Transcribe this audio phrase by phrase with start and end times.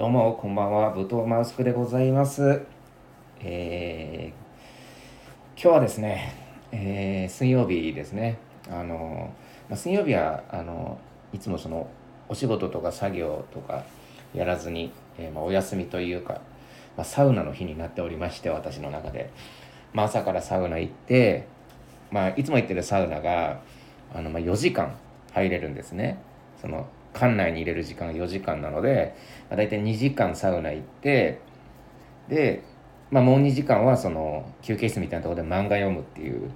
[0.00, 0.94] どうも、こんばんは。
[0.94, 2.62] 武藤マウスクでございます。
[3.42, 6.32] えー今日はですね、
[6.72, 8.38] えー水曜日ですね。
[8.70, 9.30] あの、
[9.68, 10.98] まあ、水曜日は、あの、
[11.34, 11.86] いつもその、
[12.30, 13.84] お仕事とか作業とか
[14.32, 16.40] やらずに、えーまあ、お休みというか、
[16.96, 19.28] まあ、サウナの日になっておりまして、私の中で。
[19.92, 21.46] まあ、朝からサウナ行って、
[22.10, 23.60] まあ、いつも行ってるサウナが、
[24.14, 24.96] あの、まあ、4時間
[25.34, 26.16] 入れるんですね。
[26.58, 29.14] その、館内に入れる時間が4時間なので、
[29.48, 31.40] まあ、大体2時間サウナ行って
[32.28, 32.62] で、
[33.10, 36.50] まあ、もう2時間はその休憩室みたいなところで漫画読むっていう、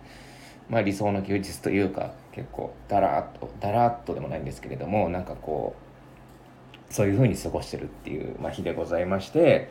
[0.68, 5.74] まあ、理想の休日というか結構だらっとだらっとでもないんですけれどもなんかこ
[6.90, 9.70] うそういう風に過ごしてるっていう、まあ、日でございまして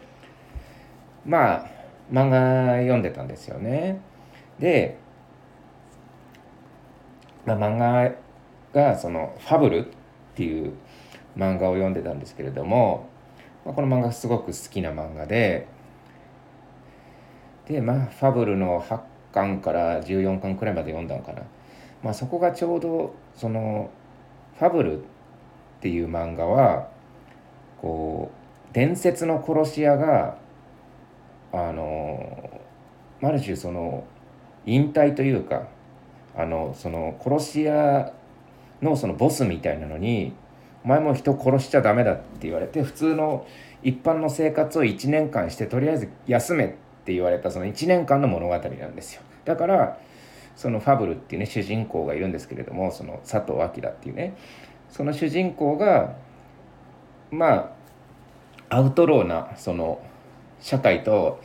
[1.25, 4.01] まあ漫画読んでたんですよね。
[4.59, 4.97] で、
[7.45, 8.11] まあ、漫画
[8.73, 9.91] がその「ファブル」
[10.33, 10.73] っていう
[11.37, 13.07] 漫画を読んでたんですけれども、
[13.65, 15.67] まあ、この漫画すごく好きな漫画で
[17.67, 18.99] でまあファブルの8
[19.33, 21.43] 巻から14巻くらいまで読んだのかな、
[22.03, 23.89] まあ、そこがちょうどその
[24.59, 25.05] ファブルっ
[25.81, 26.89] ていう漫画は
[27.81, 28.31] こ
[28.71, 30.37] う伝説の殺し屋が
[31.51, 32.61] あの
[33.21, 34.05] ある種その
[34.65, 35.67] 引退というか
[36.35, 38.11] あのその殺し屋
[38.83, 40.33] のそのボスみたいなのに
[40.83, 43.45] 「お前も人殺しちゃダメだ」って言われて普通の
[43.81, 46.67] 一般の生活を1年間してとりあえず休めっ
[47.05, 49.21] て言われたその1年間の物語なんですよ。
[49.45, 49.97] だから
[50.55, 54.35] そのファブルっていうね主人公がいるんですけれどもその佐藤明っていうね
[54.89, 56.15] その主人公が
[57.31, 57.73] ま
[58.69, 59.99] あアウトローなその
[60.59, 61.41] 社会と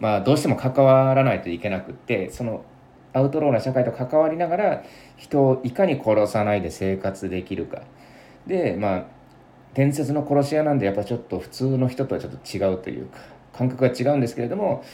[0.00, 2.64] まあどうしても関わらないといけなくってその
[3.12, 4.84] アウトローな社会と関わりながら
[5.16, 7.82] 人をいかに殺さないで生活できるか。
[8.46, 9.04] でまあ
[9.74, 13.18] 伝説の殺し屋なんでやっぱちょっと普通の人とはちょっと違うというか
[13.52, 14.84] 感覚が違うんですけれども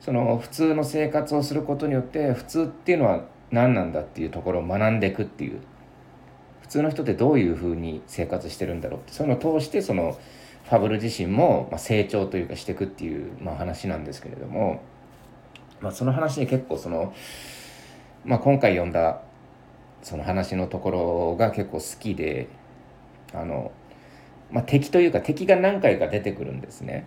[0.00, 5.60] その普通の生活をすることによって普通っていうのは何なんだっていうところを学んでいくっていう。
[6.62, 9.12] 普通の人ってどういうふうに生活してるんだろうって。
[9.12, 10.16] そういうのを通してその
[10.64, 14.80] ファブル自身も成長というかしていくっていうまあ話なんですけれども、
[15.82, 17.12] まあ、その話で結構その、
[18.24, 19.20] まあ、今回読んだ
[20.02, 22.48] その話のところが結構好きで
[23.34, 23.72] あの、
[24.50, 27.06] まあ、敵というか敵が何回か出てくるんですね。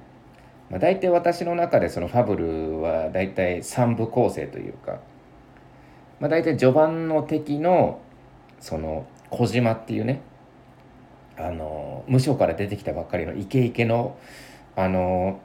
[0.69, 4.99] まあ、大体私の中でそのファブルは大体3部構成というか、
[6.19, 8.01] まあ、大体序盤の敵の
[8.59, 10.21] その小島っていうね
[11.37, 14.17] あの無所から出てきたばっかりのイケイケの
[14.75, 15.39] あの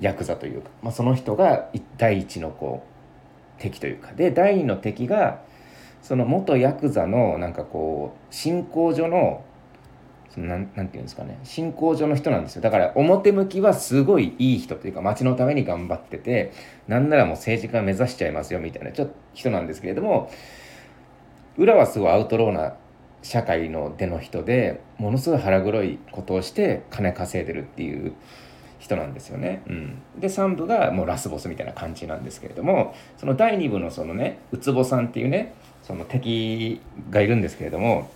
[0.00, 1.68] ヤクザというか、まあ、その人が
[1.98, 2.82] 第一のこ
[3.58, 4.12] う敵というか。
[4.12, 5.42] で第二の敵が
[6.02, 9.44] その元ヤクザのなんかこう信仰所の
[10.30, 11.38] そのなんなんていうんですかね。
[11.44, 12.62] 信仰所の人なんですよ。
[12.62, 16.52] だから表向きはすごいいい人というか町のために頑張ってて
[16.88, 20.30] なんならもう政治家目指しちゃいますよみたいなちょっと人なんですけれども
[21.58, 22.74] 裏はすごいアウトローな
[23.22, 28.14] 社会の出の人でものすごい腹黒いことをして金稼いでるっていう
[28.80, 29.62] 人なんですよね。
[29.68, 36.80] うん、で3部がもうラスボスみたいな感じなんですけれどもその第2部のそのねウツボさんっていうねその敵
[37.10, 38.10] がいるんですけれども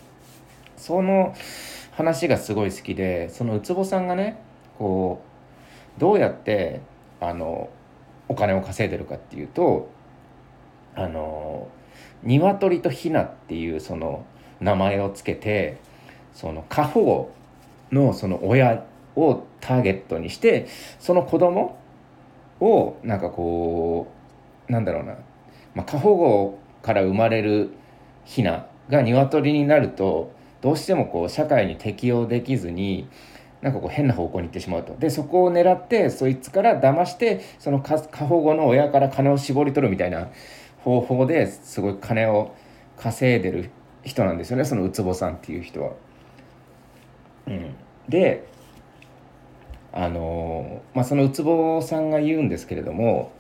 [0.77, 1.35] その
[1.93, 4.41] 話がすごい好きでそのウツボさんがね
[4.79, 5.23] こ
[5.97, 6.81] うどうやって
[7.21, 7.69] あの
[8.29, 9.91] お金を稼いでるかっていうと
[10.97, 11.69] あの
[12.23, 14.25] 鶏とヒナっていうその
[14.61, 15.79] 名前をつけて
[16.33, 17.31] その過保護
[17.93, 18.85] のその親
[19.17, 20.67] をターゲットにして
[20.99, 21.79] その子供
[22.61, 24.09] をなんかこ
[24.69, 25.15] うなんだろうな、
[25.75, 27.71] まあ、過保護から生まれる
[28.25, 33.09] ヒナが鶏になるとどうしてもこう社会に適応できずに
[33.61, 34.95] なんかこう変な方向に行ってしまうと。
[34.99, 40.29] でそこを狙ってそいつから騙してその過過保護の親から金を絞り取るみたいな
[40.81, 42.55] 方法ですごい金を
[42.99, 43.71] 稼いでる
[44.05, 45.93] 人なんですよねそのウツボさんっていう人は。
[47.47, 47.75] うん、
[48.09, 48.47] で
[49.97, 53.31] あのまあそのウツボさんが言うんですけれども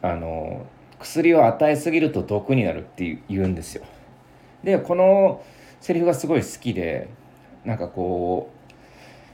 [0.00, 0.64] あの
[1.00, 3.84] 薬を与えすぎると毒になるって言うんですよ。
[4.62, 5.42] でこの
[5.80, 7.08] セリフがすごい好きで
[7.64, 8.50] なんかこ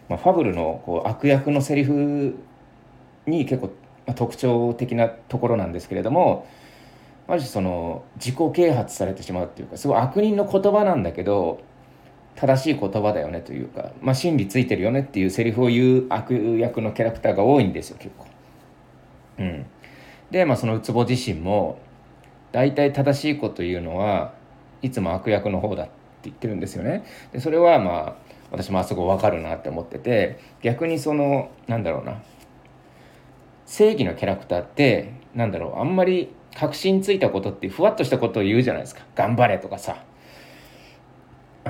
[0.08, 2.34] う、まあ、ファブルのこう悪役のセリフ
[3.26, 3.66] に結構、
[4.06, 6.46] まあ、特徴的なところなんですけれども
[7.26, 11.60] まずその自己啓発されてしまうっていうかすごい悪人の言葉なんだけど
[12.38, 18.26] 正しい言葉だよねというか、まあ、真理ついてるよねっていうセリフを言う悪役のキャラクターが多いんですよ結構。
[19.40, 19.66] うん、
[20.30, 21.80] で、まあ、そのウツボ自身も
[22.52, 24.34] 大体正しいこと言うのは
[24.82, 25.92] いつも悪役の方だって
[26.24, 27.04] 言ってるんですよね。
[27.32, 28.16] でそれはまあ
[28.52, 32.22] 私もあそこ分かるなって思ってて逆にそのなんだろうな
[33.66, 40.04] 正義のキャラクターってなんだろうあんまり確信ついたことってふわっとしたことを言うじゃないですか頑張れとかさ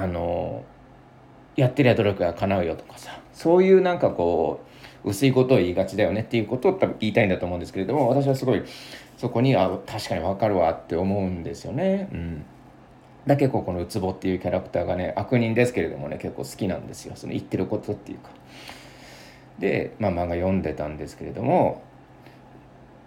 [0.03, 0.65] あの
[1.57, 4.61] やってりゃ努力が叶うよとかさそういうなんかこ
[5.05, 8.63] う薄いことを言いがちだよねっていうことを多分言いたいんだと思うんですけれども私はすごい
[9.17, 12.09] そこにあ確かに分かるわって思うんですよね。
[12.13, 12.45] うん
[13.27, 18.31] だ結構このウツボっていうキャラクターがね悪人ですけれどもね結構好きなんですよその言ってることっていうか。
[19.59, 21.83] で、まあ、漫画読んでたんですけれども、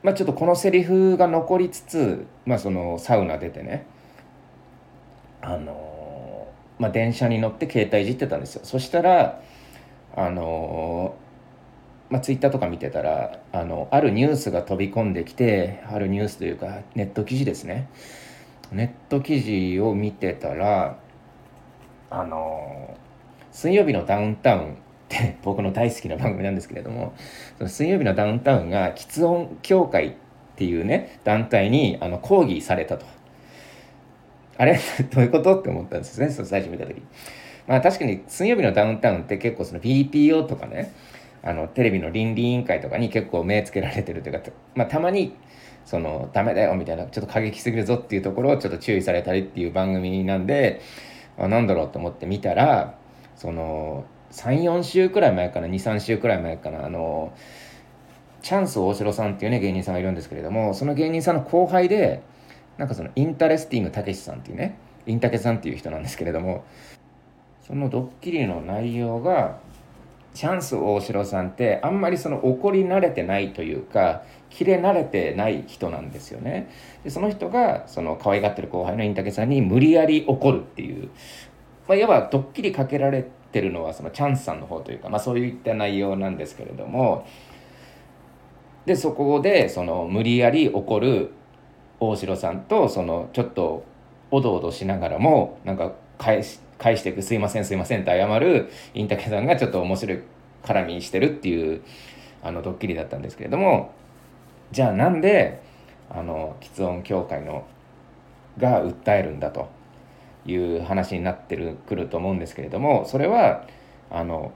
[0.04, 3.86] まあ、ちょっとこのセリフが残りつつ、まあ、そのサウナ出てね
[5.42, 5.91] あの
[6.82, 9.40] まあ、電車に乗って携帯いじってたんですよそしたら
[10.16, 11.16] あの
[12.10, 17.88] まあ、ツイッターとか見てたらあのあるニュースが飛び込んできてあるニュースというかネット記事ですね
[18.74, 20.98] ネット記事を見てたら
[22.10, 22.98] あの
[23.54, 24.76] 水曜日のダウンタウンっ
[25.08, 27.14] て 僕の大好きな番組なんですけれども
[27.60, 30.14] その水曜日のダウンタウンが喫音協会っ
[30.58, 33.06] ていうね団体にあの抗議されたと。
[34.62, 34.80] あれ？
[35.12, 35.60] どういうこと？
[35.60, 36.30] って思ったんですね。
[36.30, 37.02] その最初見た時。
[37.66, 40.94] まあ確かに水曜日のダウンタウンって結構その BPO とかね
[41.42, 45.36] あのテレビの倫理委員会とかに結構目つけられてるというか、まあ、たまに
[45.84, 50.82] そのダメだよみたいなちょっと過激すぎるぞっていうところをちょっと注意されたりっていう番組なんで
[51.40, 52.96] あなんだろうと思って見たら
[53.36, 56.86] その34週くらい前かな？23週くらい前かな？
[56.86, 57.34] あの
[58.44, 62.22] チャンス大城さんっていうね芸人さんがいるんですけれどもその芸人さんの後輩で
[62.82, 64.76] なんかそのインタレスティングたけしさんっていうね
[65.06, 66.66] インタケさんっていう人なんですけれども
[67.62, 69.60] そのドッキリの内容が
[70.34, 76.72] チャンス大城さんってあんまりその怒り慣れてないというか切れ慣れてない人なんですよね。
[77.04, 81.10] でその人がその可愛がってる後輩のインタケさんに無理やり怒るっていう、
[81.88, 87.28] まあ、いわばドッキリかけられてるのはそのチャンスさんの方というか、まあ、そういった内容なんですけれども
[88.88, 91.34] でそこでその無理やり怒る
[92.02, 93.86] 大城さんとそのちょっと
[94.32, 100.20] おどおどしながらもなんか返し返していく「すいませんすいません」って謝るインタケさんがちょっと面白い
[100.64, 101.82] 絡みにしてるっていう
[102.42, 103.92] あのドッキリだったんですけれども
[104.72, 105.62] じゃあなんで
[106.10, 107.66] あの喫音協会の
[108.58, 109.70] が訴えるんだと
[110.48, 113.68] いう話になってるくると思うんですけれどもそれは
[114.10, 114.52] あの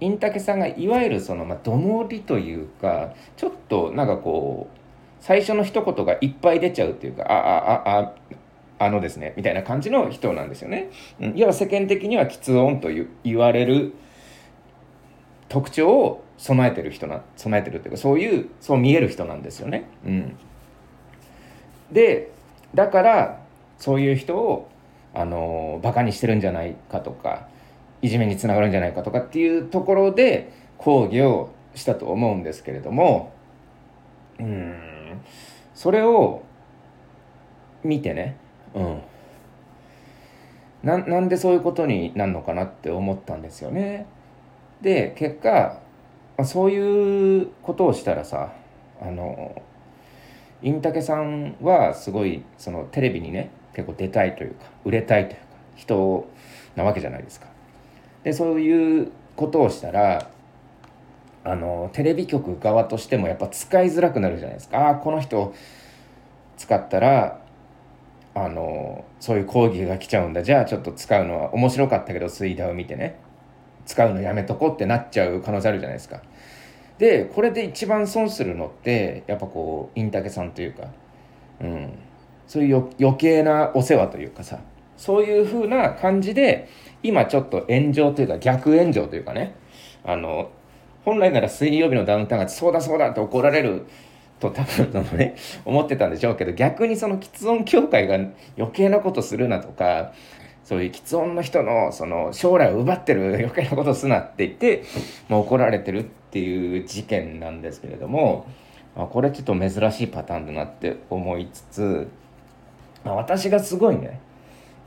[0.00, 4.79] インタケさんがいわゆるその、まあ、どもりというかちょっとなんかこう
[5.20, 8.12] 最初の一言がいっぱい出ちゃうっていうかああああ
[8.86, 10.90] あのですねみたいな感じの人なんですよね。
[11.20, 12.88] うん、要は世間的には喫音と
[13.22, 13.92] 言われる
[15.48, 19.84] 特徴を備えてる人な備えてるっていうかそういうそう見える人なんですよね。
[20.06, 20.36] うん、
[21.92, 22.30] で
[22.74, 23.40] だから
[23.78, 24.70] そういう人を
[25.12, 27.48] あのバカにしてるんじゃないかとか
[28.00, 33.32] いじめにつながるんじゃないかとかっていうところで抗議をしたと思うんですけれども
[34.38, 34.90] うん
[35.80, 36.42] それを
[37.82, 38.36] 見てね
[38.74, 39.00] うん
[40.82, 44.06] ななんでそういうことになるのかなって思ったんですよね。
[44.82, 45.80] で結果
[46.44, 48.52] そういうことをしたらさ
[49.00, 49.62] あの
[50.60, 56.28] インタケさんはすごいそのテレビにね結構出たいというか売れたいというか人
[56.76, 57.46] なわけじゃないですか。
[58.22, 60.28] でそういうことをしたら
[61.42, 64.78] あのテレビ局側としてもやっぱ使いづらくなるじゃないですか。
[64.78, 65.54] ああこの人
[66.56, 67.40] 使ったら
[68.34, 70.42] あのそういう講義が来ちゃうんだ。
[70.42, 73.18] じゃあちょっと使うのは面白かったけど水田を見てね。
[73.86, 76.22] 使うのやめとこうってなっちゃう可能性あるじゃないですか。
[76.98, 80.88] でこれで一番損するのってやっぱこうインタケさんというか、
[81.60, 81.98] うん、
[82.46, 84.58] そういう余計なお世話というかさ。
[84.96, 86.68] そういう風な感じで
[87.02, 89.54] 今ちょっと炎上というか逆炎上というかね。
[90.04, 90.50] あの
[91.04, 93.86] 本来なら水曜日のダウンタウンがそうだそうだって怒られる
[94.38, 98.14] と多分そのね思ってたんでしょうけど逆にその喫音協会が
[98.56, 100.12] 余計なことするなとか
[100.64, 104.84] そういう喫音の人のその将来を奪ってる余計なことすなって言って
[105.28, 108.46] もう怒られてるっていう事件なんですけれども
[108.94, 112.08] これちょっと珍しいパターンだなって思いつつ、
[113.04, 114.20] あ、私がすごいね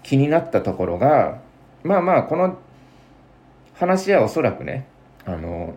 [0.03, 1.41] 気になったところが
[1.83, 2.57] まあまあこの
[3.73, 4.87] 話はおそらくね
[5.25, 5.73] あの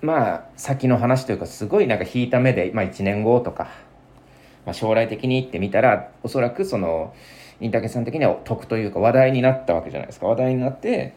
[0.00, 3.68] まあ先の話というかすごいなんか引いた目で、まあ、1年後とか、
[4.64, 7.14] まあ、将来的にってみたらおそらくその
[7.60, 11.14] インタケさん的には得というか話題になったわけじゃないですか話題になって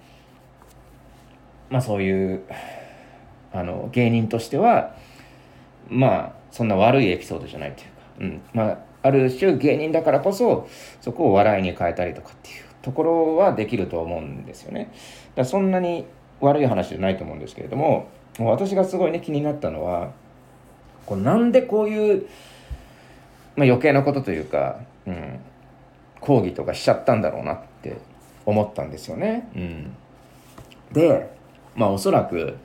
[1.69, 2.43] まあそういう
[3.51, 4.95] あの芸人としては
[5.89, 10.67] まあそんな悪いエピソードじゃないというか、うんまあ、ある種芸人だからこそ
[11.01, 14.91] そこを笑いに変えたりとかっていうところはできると思うんですよね。
[15.35, 16.05] だそんなに
[16.39, 18.07] 悪い話じゃないと思うんですけれども
[18.45, 20.11] 私がすごいね気になったのは
[21.05, 22.27] こうなんでこういう、
[23.55, 25.39] まあ、余計なことというか、うん、
[26.19, 27.97] 抗議とかしちゃったんだろうなって
[28.45, 29.49] 思ったんですよね。
[29.55, 29.95] うん、
[30.91, 31.31] で
[31.75, 32.57] まあおそらく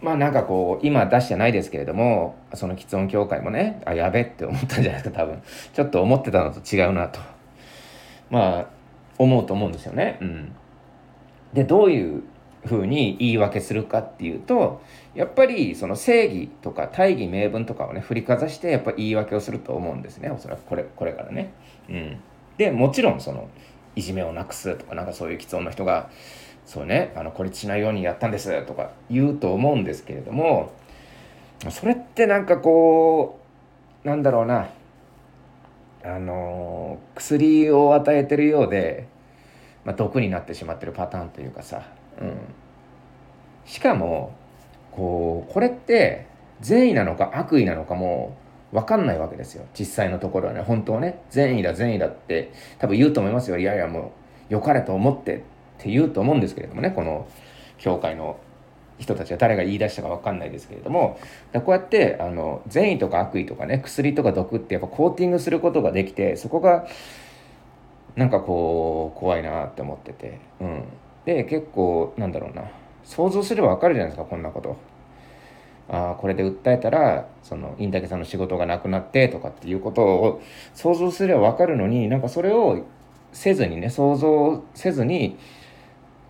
[0.00, 5.42] まあなんかこう今出してないですけれどもその喫音協会もねあやべって思ったんじゃないですか多分
[5.72, 7.20] ちょっと思ってたのと違うなと
[8.30, 8.66] まあ
[9.18, 10.18] 思うと思うんですよね。
[10.20, 10.52] うん、
[11.52, 12.22] でどういう
[12.64, 14.82] ふうに言い訳するかっていうと
[15.14, 21.52] やっぱりその正義とか大義名分とかをね振りかざしてやっぱ言い訳をすると思うんですねおそらくこれこれからね。
[21.88, 22.20] うん、
[22.56, 23.48] でもちろんその
[23.96, 26.10] いじめをなくすとかなんかそういう喫音の人が
[26.66, 30.72] そうねあの孤立しないようにやったんですとか言うと思うんですけれども
[31.70, 33.40] それってなんかこ
[34.04, 34.68] うなんだろうな
[36.04, 39.08] あの薬を与えてるようで、
[39.84, 41.82] まあ、毒になってしまってるパターンというかさ、
[42.20, 42.36] うん、
[43.64, 44.34] しかも
[44.92, 46.26] こうこれって
[46.60, 48.36] 善意なのか悪意なのかも
[48.72, 49.64] 分かんないわけですよ。
[49.78, 50.60] 実際のところはね。
[50.60, 53.58] 本当はね善意だ善意だって多分言うと思いますよ。
[53.58, 54.12] いやいやも
[54.50, 55.40] う良かれと思ってっ
[55.78, 56.90] て言うと思うんですけれどもね。
[56.90, 57.26] この
[57.78, 58.38] 教会の
[58.98, 61.18] 人たちは誰が言い出したか分かんないですけれども。
[61.52, 66.86] こうやってあの善意とか悪意とかね薬とか毒ってやっぱコーティングすることができてそこが
[68.16, 70.82] なんかこう怖いなって思ってて、うん、
[71.28, 72.64] で結構なんだろうな
[73.04, 74.78] 想像すれば分かるじゃないですかこんなこと。
[75.90, 80.42] あこれで訴えたらそのインタケさんの仕事がなくなってとかっていうことを
[80.74, 82.82] 想像すれば分かるのになんかそれを
[83.32, 85.38] せずにね想像せずに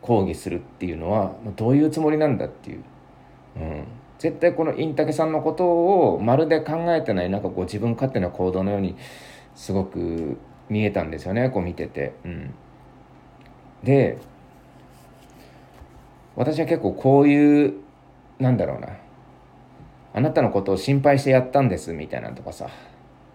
[0.02, 2.82] 抗議するっていうのはどういうつもりなんだっていう、
[3.56, 3.84] うん、
[4.18, 8.96] 絶対このインタケさんのことをまるで考えてないなんかこう自分勝手な行動のように
[9.54, 10.38] すごく
[10.68, 12.14] 見えたんですよねこう見てて。
[12.24, 12.54] うん、
[13.84, 14.18] で
[16.38, 17.74] 私は結構こういう
[18.38, 18.90] なんだろうな
[20.14, 22.70] あなたのことを心配してやったんですみたいなとかさ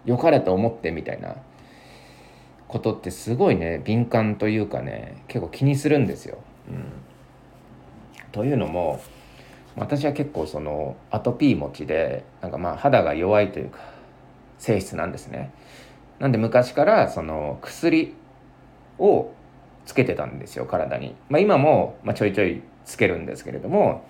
[0.06, 1.36] 良かれと思ってみたいな
[2.66, 6.38] ことってすごいね敏感というかね結構気にするんですよ。
[6.68, 6.92] うん、
[8.32, 9.02] というのも
[9.76, 13.80] 私は結構そのアトピー持ちでなんかまあ肌が弱いというか
[14.58, 15.52] 性質なんですね。
[16.20, 18.14] なんで昔からその薬
[18.98, 19.30] を
[19.84, 21.14] つけてたんですよ体に。
[21.28, 24.04] まあ、今もまちょいちょいつけるんですけれども、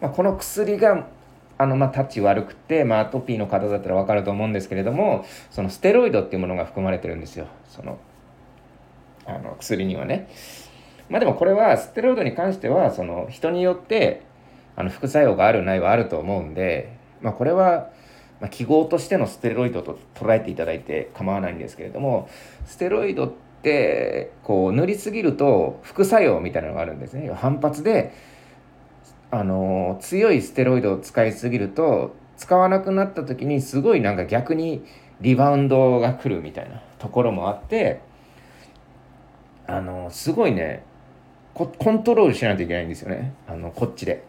[0.00, 1.06] まあ、この薬が
[1.56, 7.98] あのまあタッチ悪くて、まあ、アトピーの方だったら分かると思うんですけれどもそのステロイドっていうものが含まれてるんですよその
[9.26, 10.28] あの薬にはね。
[11.10, 14.22] まあでもこれはステロイドに関してはその人によって
[14.76, 17.90] あの副作用があるないはあると思うんで、まあ、これは
[18.40, 22.28] ま記号としてのステロイドと捉えていただいて構わないんですけれども
[22.66, 23.47] ステロイドって
[24.42, 27.30] こう塗りすぎると副作用みたいなのがあるんですね。
[27.34, 28.12] 反発で
[29.30, 34.84] あの強いステロイドを使いすぎると使わなくなった時にすごいなんか逆に
[35.20, 38.00] リバウンドが来るみたいなところもあって
[39.66, 40.84] あのすごいね
[41.54, 43.34] コントロールしないといけないんですよね。
[43.48, 44.24] あのこっちで。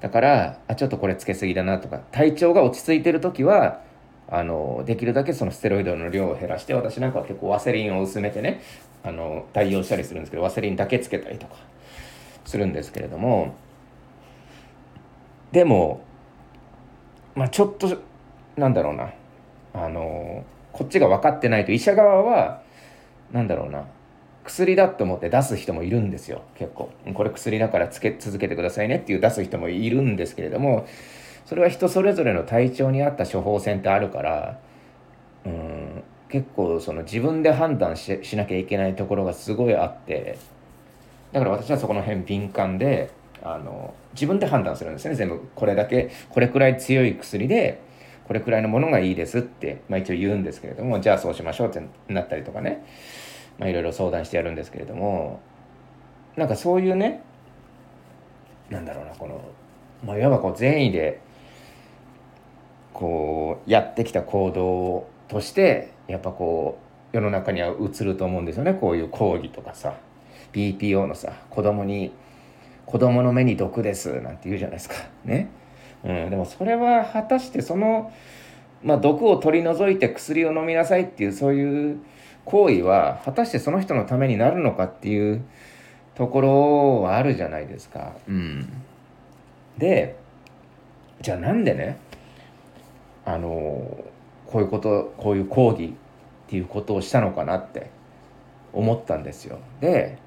[0.00, 3.82] だからあちょっとこれつけすぎだなとか体調が落ち着いてる時は
[4.28, 8.62] あのできるだけそのステロイドの量を減らして私なんかは結構ワセリンを薄めてね
[9.02, 11.56] あの代用したりするんですけどワセリンだけつけたりとか
[12.44, 13.54] するんですけれども
[15.50, 16.02] でも
[17.34, 17.98] まあちょっと
[18.56, 19.12] なんだろうな
[19.74, 22.62] あのこっちが分かってないと医者側は
[23.32, 23.86] なんだろうな
[24.44, 26.90] 薬だと思って出す人もいるんですよ結構。
[27.14, 30.86] これ薬だからつけ続けてくださいねっていう出す人もいるんですけれども
[31.44, 34.58] それは人それぞれの体調に合った処方箋ってあるから
[35.44, 40.38] うん結構その自分で判断ししなきゃいけないところがすごいあって
[41.32, 43.10] だから私はそこの辺敏感で
[43.42, 45.14] あの自分で判断するんですね。
[45.14, 47.80] 全部これだけこれくらい強い薬で
[48.26, 52.84] これくらいのものがいいですって、まあ、一応言うんですけれどもじゃあそうしましょうってなったりとかね。
[53.58, 55.40] まあ、いろいろ相談してやるんですけれども
[56.36, 57.22] なんかそういうね
[58.70, 59.40] なんだろうなこの、
[60.04, 61.20] まあ、いわばこう善意で
[62.92, 66.78] こうやってきた行動としてやっぱこ
[67.12, 68.74] う世の中には映ると思うんですよね。
[68.74, 69.94] こういう講義とかさ。
[70.52, 72.12] BPO のさ子供に
[72.86, 74.96] 子供の目に毒ですなんて言うじゃないですか。
[75.24, 75.48] ね、
[76.04, 78.12] うん、でもそれは果たしてその、
[78.82, 81.98] まあ、毒を取り除いて薬を飲みなさいっていうそういう
[82.44, 85.44] 行為は果たしてその人のためになるのかっていう
[86.14, 88.12] ところはあるじゃないですか。
[88.28, 88.68] うん、
[89.78, 90.16] で
[91.20, 91.98] じゃあなんでね
[93.24, 94.04] あの
[94.46, 95.90] こういうことこういう抗議っ
[96.48, 97.90] ていうことをしたのかなって
[98.72, 99.58] 思ったんですよ。
[99.80, 100.18] で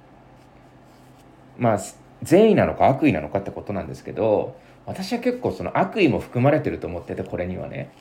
[1.57, 1.79] まあ
[2.23, 7.91] 善意なのか悪意なのかってことなんですけど私は結構その悪意も含まれてると思っててこれにはね。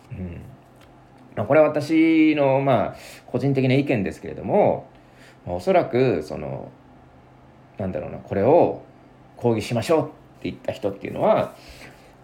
[1.36, 2.96] うん、これは私のまあ
[3.26, 4.86] 個人的な意見ですけれども
[5.46, 6.70] おそらくその
[7.78, 8.82] なんだろうなこれを
[9.36, 10.12] 抗議しましょうって
[10.50, 11.54] 言った人っていうのは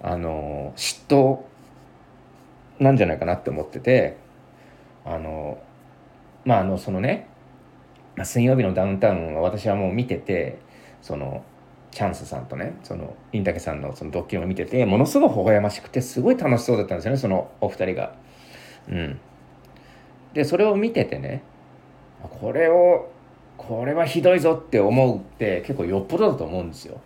[0.02, 1.40] あの嫉妬
[2.80, 4.16] なんじゃないかなって思ってて
[5.04, 5.58] あの
[6.44, 7.28] まああのそのね
[8.24, 10.58] 水曜日のダウンタウンは私はもう見てて
[11.02, 11.44] その
[11.90, 18.14] チャンスさんとねそのインタケさんのそのドッキリを見ててものすごい微笑ましくてすごい楽しそうだったんですよねそのお二人が。
[18.88, 19.20] うん、
[20.32, 21.42] でそれを見ててね
[22.22, 23.10] これを
[23.56, 27.00] これはひどいぞって思うって結構よっぽどだと思うんですよ。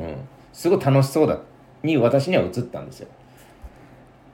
[0.00, 0.16] うん、
[0.52, 1.38] すごい楽しそうだ
[1.82, 3.08] に私には映ったんですよ。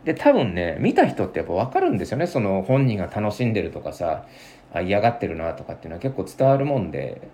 [0.05, 2.27] で多分ね見た人ってやっぱ分かるんですよね。
[2.27, 4.27] その本人が楽しんでるとかさ
[4.83, 7.29] 嫌がってるなとかっていうのは結構伝わるもんで、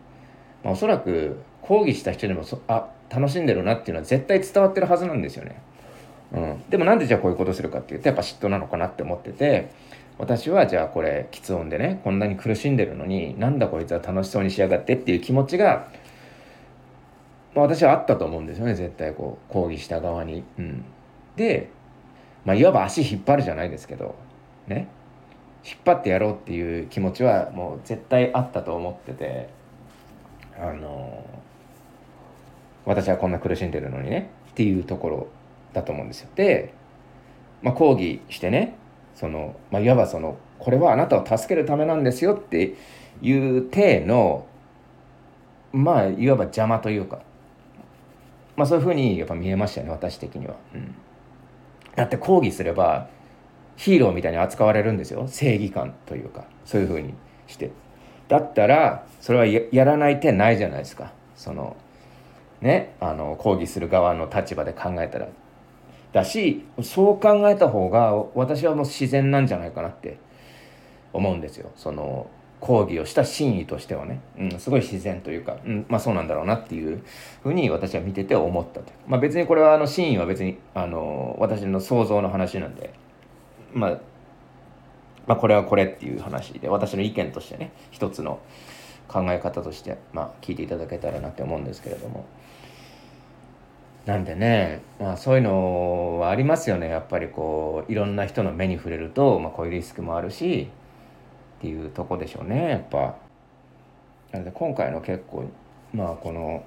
[0.62, 5.61] まあ、おそらく抗議した人でもそあ楽しんでるなっていうのは絶対伝わってるはずなんですよね。
[6.33, 9.71] うん、でもなんでじゃあこういうことするかっていうとやっぱ嫉妬なのかなって思ってて
[10.17, 15.89] 私はじゃあこれ吃音でねこんなに苦しんでるのになんだこいつは楽しそうにしやがってっていう気持ちが、
[17.55, 18.75] まあ、私はあったと思うんですよね。
[18.75, 20.45] 絶対こう抗議した側に。
[20.59, 20.85] うん、
[21.35, 21.71] で
[22.44, 24.14] まあ、いわば足引っ張るじゃないですけど
[24.66, 24.88] ね
[25.64, 29.50] 引っ張ってやろうっていう気持ちはもう絶対あったと思ってて
[30.59, 31.25] あの
[32.87, 35.28] 私はこんな苦しんでるのにねっていうところ
[35.73, 36.28] だと思うんですよ。
[36.35, 36.73] で、
[37.62, 38.76] まあ、抗議してね
[39.14, 42.75] その、まあ、いわばそのこれはあなたを助けるためなんですよって
[43.20, 44.47] いう体の
[45.73, 47.20] まあいわば邪魔というか、
[48.56, 50.56] まあ、そういうふうにやっぱ見えましたね私的には。
[50.75, 50.94] うん
[52.00, 53.09] だって抗議すれば
[53.76, 55.28] ヒーローみたいに扱われるんですよ。
[55.28, 57.12] 正義感というかそういうふうに
[57.47, 57.73] して。
[58.26, 61.12] だったらそれはやらない手ないじゃないですか。
[61.37, 61.76] その
[62.62, 65.28] ねあの抗議する側の立場で考えたら。
[66.14, 70.16] だしそう考えた方が私はもう自然なんじゃないかなって
[71.12, 71.70] 思うんですよ。
[71.77, 77.03] その抗議をした真意としてはね、うん、すごい自然というか、うん、まあそうなんだろうなっていう
[77.42, 78.92] ふうに私は見てて思ったと。
[79.09, 82.92] まあ別にこれはあの真意は別にあの私の想像の話なんで、
[83.73, 83.99] まあ、
[85.27, 88.40] まあこれはこれっていう話で私の意見としてね一つの
[89.09, 92.27] 考え方としてまあ聞いていただけたらなって思うんですけれども。
[94.07, 100.70] なんでね、まあ、そういうのはありますよねやっぱりこういろんな人の目に触れると、まあ、こういうリスクもあるし
[101.61, 103.16] っていうとこでしょうねやっぱ。
[104.33, 105.44] なので今回の結構
[105.92, 106.64] まあこの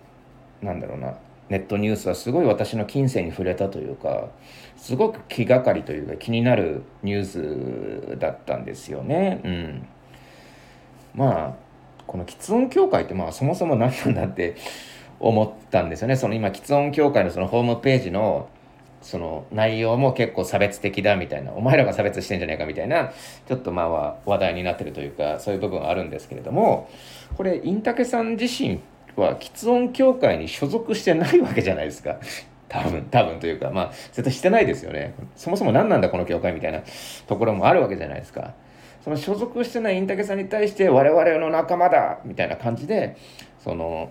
[0.61, 1.15] なんだろうな
[1.49, 4.29] ネットニュースはすごい私の金銭に触れたというか
[4.77, 9.41] すごく気がかりというか気になるニュースだったんですよね。
[9.43, 9.87] うん、
[11.15, 11.53] まあ
[12.05, 14.55] この喫音協会ってまあそもそも何なんだって
[15.19, 16.15] 思ったんですよね。
[16.15, 18.49] その今喫音協会のそのホームページの
[19.03, 23.11] その内容も結構差別的だみたいなお前らが差別してんじゃないかみたいな
[23.47, 26.89] ちょっとまあ話題になってるというかそういう部分はあるんですけれども
[27.35, 28.79] これインタケさん自身
[29.15, 32.17] は喫音協会に所属してないわけじゃないですか。
[32.69, 35.13] 多分、多分というか、まあ、絶対してないですよね。
[35.35, 36.81] そもそも何なんだこの協会みたいな
[37.27, 38.55] ところもあるわけじゃないですか。
[39.03, 43.15] その所属してないインタケさんに対して我々の仲間だみたいな感じで、
[43.63, 44.09] その、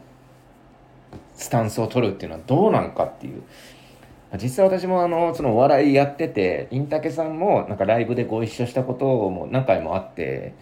[1.34, 3.42] スタンスを取るっていうのはどうなんかっていう
[4.40, 10.54] 実際私もあのそのお笑いやっててインタケさんもなんかライブでご一緒したことも何回もあって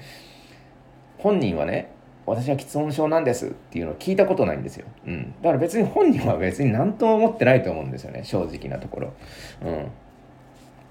[1.19, 1.93] 本人はね
[2.27, 9.13] 私は喫音症なんですっていうのを聞いたことないんですよ、うん、だから別に本人は別に何とも思ってないと思うんですよね正直なところ、
[9.63, 9.91] うん、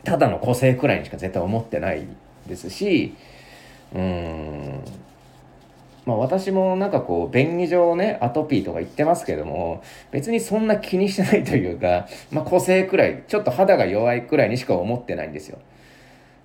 [0.04, 2.08] ただの個性くらいにしか絶対思ってない
[2.48, 3.15] ですし
[3.94, 4.84] うん。
[6.10, 15.60] まあ、私もなんかこう便宜上ねアトピーとか言ってますけども別にそんな気にしてないというか、まあ、個性くらいちょっと肌が弱いくらいにしか思ってないんですよ。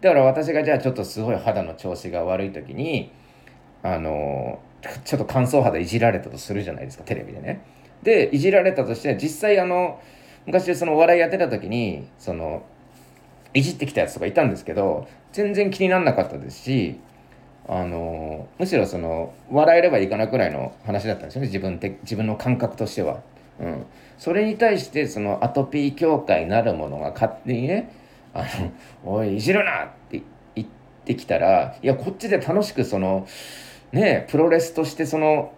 [0.03, 3.11] だから私がじゃあちょっとすごい肌の調子が悪い時に
[3.83, 4.61] あの
[5.05, 7.65] ちょっと乾燥肌いじられたとするじゃないですかテレビでね。
[8.03, 9.99] でいじられたとして実際あの
[10.45, 12.67] 昔そのお笑いやってた時にその
[13.55, 17.01] いじってきたやつとかいたんですけど全然気にならなかったですし
[17.67, 23.23] あのむしろその笑えればいいかなくらいの話だったんですよね自分て自分の感覚としては。
[23.61, 23.87] うん、
[24.19, 27.93] それに対してそのアトピー協会なるものが勝手にね
[28.35, 28.45] 「あ
[29.05, 30.23] のおいいじるな!」って
[30.57, 30.69] 言っ
[31.05, 33.29] てきたらいやこっちで楽しくその
[33.93, 35.53] ねプロレスとしてその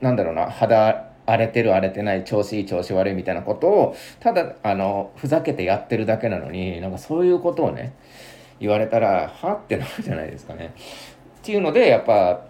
[0.00, 7.92] なんだろうな肌荒れてる荒れてない調子いい調子悪いみたいなことをただあのふざけてやってるだけなのになんかそういうことをね
[8.60, 10.72] 言われたらはってなるじゃないですかね。
[11.42, 12.44] っていうのでやっぱ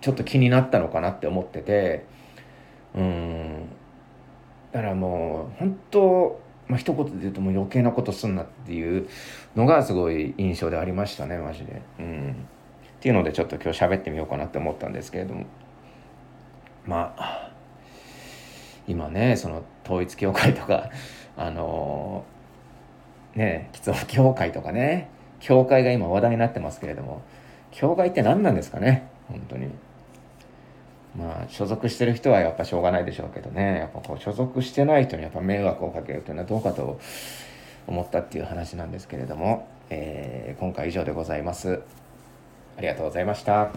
[0.00, 2.06] ちょっと気になったのかなって思ってて
[2.94, 3.68] うん。
[4.72, 9.06] だからもう本当まあ一言で言うともう余計なことすんなっていう
[9.54, 11.82] のがすごい印象でありましたねマジで。
[12.00, 12.48] うん。
[12.96, 15.44] っていうのでちょっと今日喋ってみようかなって思ったんですけれども。
[16.86, 17.50] まあ
[18.88, 20.88] 今ねその統一教会とか
[21.36, 27.22] あのー、ね基礎教会とかね教会が今話題になってますけれども
[27.70, 29.08] 教会って何なんですかね？
[29.28, 29.68] 本当に。
[31.16, 33.78] まあ所属してる人はやっぱしょうがないでしょうけどね。
[33.78, 37.00] やっぱこう所属してない人にやっぱ迷惑をかけるというのはどうかと
[37.86, 41.80] 思ったっていう話なんですけれども、えー、今回以上でございます。
[42.76, 43.70] ありがとうございました。